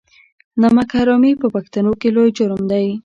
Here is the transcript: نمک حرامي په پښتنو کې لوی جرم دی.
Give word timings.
نمک 0.61 0.89
حرامي 0.99 1.33
په 1.41 1.47
پښتنو 1.55 1.91
کې 2.01 2.09
لوی 2.15 2.29
جرم 2.37 2.61
دی. 2.71 2.85